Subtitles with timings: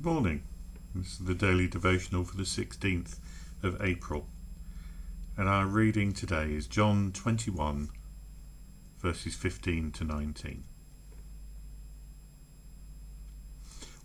[0.00, 0.42] Good morning.
[0.94, 3.18] This is the daily devotional for the 16th
[3.64, 4.28] of April.
[5.36, 7.88] And our reading today is John 21,
[9.00, 10.62] verses 15 to 19.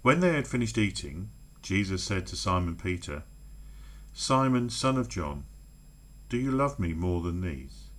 [0.01, 1.29] When they had finished eating,
[1.61, 3.21] Jesus said to Simon Peter,
[4.13, 5.45] Simon, son of John,
[6.27, 7.91] do you love me more than these?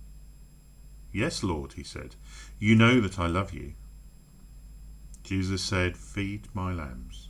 [1.13, 2.15] Yes, Lord, he said.
[2.59, 3.71] You know that I love you.
[5.23, 7.29] Jesus said, Feed my lambs.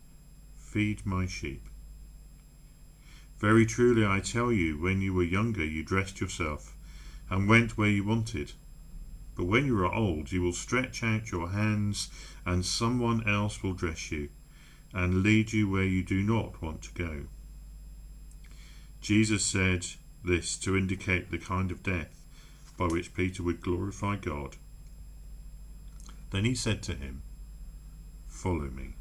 [0.71, 1.67] Feed my sheep.
[3.39, 6.77] Very truly I tell you, when you were younger, you dressed yourself
[7.29, 8.53] and went where you wanted.
[9.35, 12.09] But when you are old, you will stretch out your hands,
[12.45, 14.29] and someone else will dress you
[14.93, 17.25] and lead you where you do not want to go.
[19.01, 19.85] Jesus said
[20.23, 22.25] this to indicate the kind of death
[22.77, 24.55] by which Peter would glorify God.
[26.29, 27.23] Then he said to him,
[28.25, 28.93] Follow me.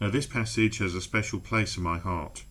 [0.00, 2.44] Now, this passage has a special place in my heart.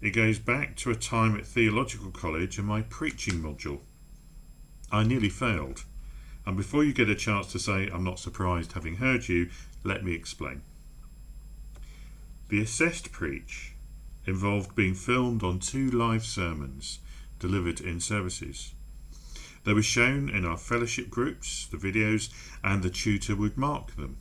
[0.00, 3.80] It goes back to a time at theological college and my preaching module.
[4.92, 5.84] I nearly failed.
[6.46, 9.50] And before you get a chance to say, I'm not surprised having heard you,
[9.84, 10.62] let me explain.
[12.48, 13.74] The assessed preach
[14.26, 17.00] involved being filmed on two live sermons
[17.38, 18.74] delivered in services.
[19.64, 22.30] They were shown in our fellowship groups, the videos,
[22.62, 24.18] and the tutor would mark them.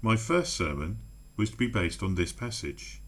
[0.00, 0.98] My first sermon
[1.36, 3.00] was to be based on this passage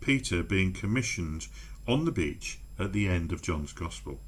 [0.00, 1.48] Peter being commissioned
[1.86, 4.20] on the beach at the end of John's Gospel.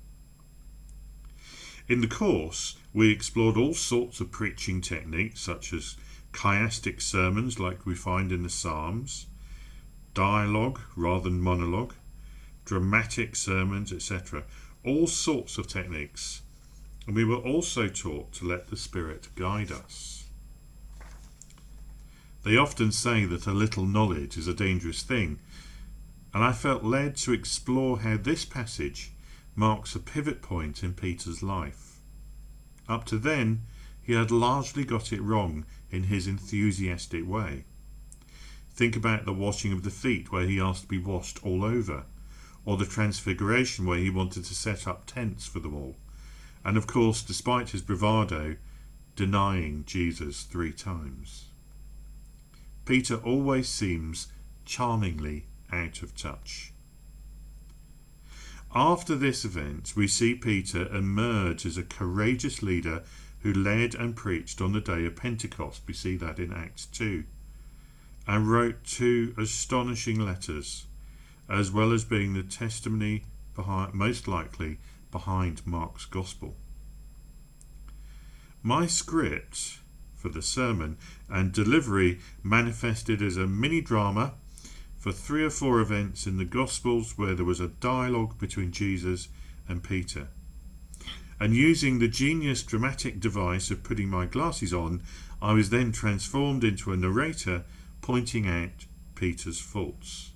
[1.89, 5.97] In the course, we explored all sorts of preaching techniques, such as
[6.33, 9.27] chiastic sermons, like we find in the Psalms,
[10.15, 11.95] dialogue rather than monologue,
[12.65, 14.45] dramatic sermons, etc.
[14.85, 16.43] All sorts of techniques.
[17.07, 20.28] And we were also taught to let the Spirit guide us.
[22.49, 25.39] They often say that a little knowledge is a dangerous thing,
[26.33, 29.13] and I felt led to explore how this passage
[29.55, 32.01] marks a pivot point in Peter's life.
[32.89, 33.67] Up to then,
[34.01, 37.67] he had largely got it wrong in his enthusiastic way.
[38.73, 42.07] Think about the washing of the feet, where he asked to be washed all over,
[42.65, 45.97] or the transfiguration, where he wanted to set up tents for them all,
[46.65, 48.57] and of course, despite his bravado,
[49.17, 51.45] denying Jesus three times.
[52.89, 54.29] Peter always seems
[54.65, 56.73] charmingly out of touch.
[58.75, 63.03] After this event, we see Peter emerge as a courageous leader
[63.41, 65.83] who led and preached on the day of Pentecost.
[65.87, 67.25] We see that in Acts 2.
[68.27, 70.87] And wrote two astonishing letters,
[71.47, 73.25] as well as being the testimony
[73.55, 74.79] behind, most likely
[75.11, 76.57] behind Mark's Gospel.
[78.63, 79.81] My script
[80.19, 80.99] for the sermon,
[81.31, 84.35] and delivery manifested as a mini drama
[84.99, 89.29] for three or four events in the Gospels where there was a dialogue between Jesus
[89.69, 90.29] and Peter.
[91.41, 95.03] And using the genius dramatic device of putting my glasses on,
[95.41, 97.65] I was then transformed into a narrator
[98.01, 100.33] pointing out Peter's faults.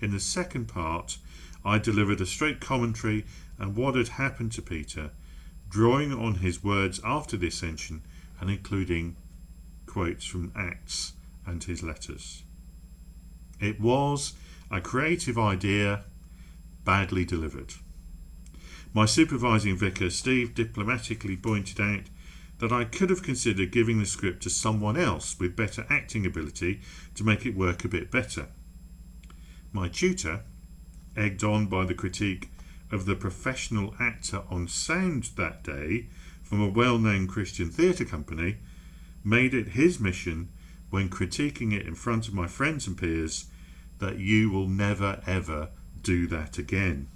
[0.00, 1.18] In the second part,
[1.64, 3.24] I delivered a straight commentary
[3.58, 5.10] on what had happened to Peter,
[5.68, 8.02] drawing on his words after the ascension
[8.40, 9.16] and including
[9.86, 11.14] quotes from Acts
[11.46, 12.44] and his letters.
[13.60, 14.34] It was
[14.70, 16.04] a creative idea
[16.84, 17.74] badly delivered.
[18.94, 22.04] My supervising vicar, Steve, diplomatically pointed out
[22.58, 26.80] that I could have considered giving the script to someone else with better acting ability
[27.14, 28.48] to make it work a bit better.
[29.72, 30.42] My tutor,
[31.16, 32.50] egged on by the critique
[32.90, 36.06] of the professional actor on sound that day,
[36.48, 38.56] from a well known Christian theatre company,
[39.22, 40.48] made it his mission
[40.88, 43.44] when critiquing it in front of my friends and peers
[43.98, 45.68] that you will never ever
[46.00, 47.08] do that again.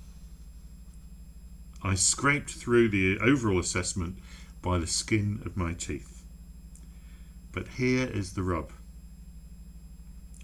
[1.82, 4.19] I scraped through the overall assessment
[4.61, 6.25] by the skin of my teeth.
[7.52, 8.70] But here is the rub.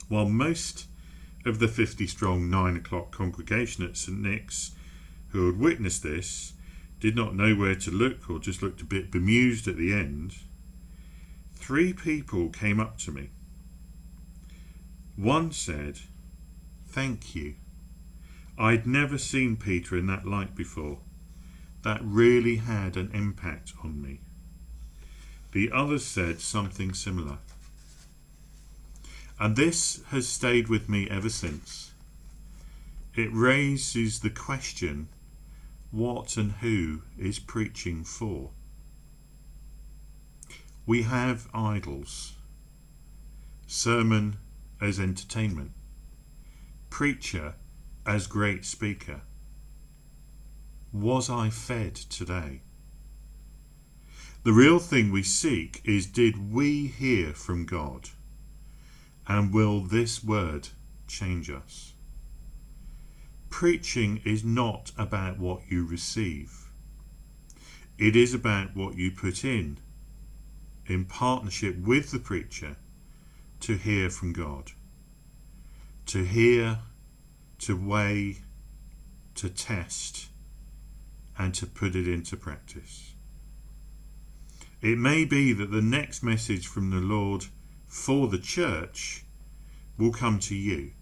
[0.09, 0.87] While most
[1.45, 4.73] of the 50 strong 9 o'clock congregation at St Nick's
[5.29, 6.55] who had witnessed this
[7.01, 10.37] did not know where to look or just looked a bit bemused at the end,
[11.55, 13.31] three people came up to me.
[15.17, 15.99] One said,
[16.89, 17.55] Thank you.
[18.57, 20.99] I'd never seen Peter in that light before.
[21.83, 24.21] That really had an impact on me.
[25.53, 27.39] The others said something similar.
[29.39, 31.93] And this has stayed with me ever since.
[33.15, 35.09] It raises the question
[35.91, 38.51] what and who is preaching for?
[40.87, 42.35] We have idols.
[43.67, 44.37] Sermon
[44.81, 45.73] as entertainment.
[46.91, 47.55] Preacher
[48.07, 49.23] as great speaker.
[50.93, 52.63] Was I fed today?
[54.45, 58.11] The real thing we seek is did we hear from God?
[59.27, 60.69] And will this word
[61.07, 61.93] change us?
[63.51, 66.71] Preaching is not about what you receive.
[67.99, 69.79] It is about what you put in,
[70.87, 72.77] in partnership with the preacher,
[73.61, 74.73] to hear from God.
[76.07, 76.79] To hear,
[77.59, 78.43] to weigh,
[79.35, 80.29] to test,
[81.37, 83.15] and to put it into practice.
[84.81, 87.47] It may be that the next message from the Lord
[87.87, 89.25] for the church
[89.97, 90.93] will come to you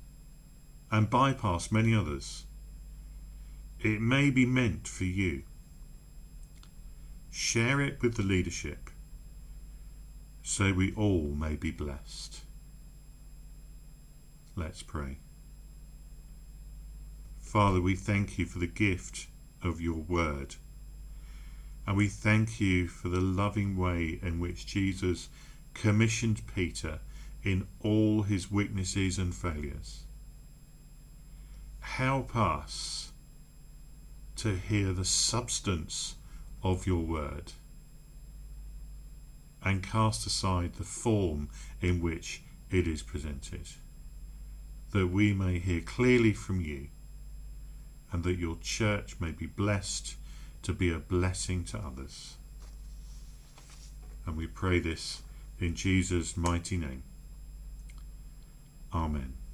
[0.97, 2.47] and bypass many others.
[3.81, 5.43] It may be meant for you.
[7.31, 8.89] Share it with the leadership
[10.43, 12.41] so we all may be blessed.
[14.55, 15.19] Let's pray.
[17.41, 19.27] Father, we thank you for the gift
[19.63, 20.55] of your word.
[21.87, 25.29] And we thank you for the loving way in which Jesus
[25.75, 27.01] commissioned Peter
[27.45, 30.06] in all his weaknesses and failures.
[31.87, 33.13] Help us
[34.37, 36.17] to hear the substance
[36.63, 37.53] of your word
[39.65, 41.49] and cast aside the form
[41.81, 43.67] in which it is presented,
[44.93, 46.89] that we may hear clearly from you
[48.13, 50.17] and that your church may be blessed
[50.63, 52.37] to be a blessing to others.
[54.27, 55.23] And we pray this
[55.61, 57.05] in Jesus' mighty name.
[58.93, 59.46] Amen.